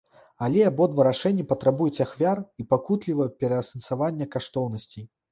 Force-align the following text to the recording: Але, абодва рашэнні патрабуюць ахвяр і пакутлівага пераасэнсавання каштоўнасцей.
Але, 0.45 0.61
абодва 0.67 1.03
рашэнні 1.07 1.43
патрабуюць 1.51 2.03
ахвяр 2.05 2.41
і 2.63 2.65
пакутлівага 2.71 3.35
пераасэнсавання 3.43 4.27
каштоўнасцей. 4.37 5.05